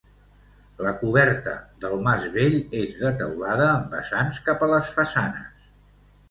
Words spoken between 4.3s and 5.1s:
cap a les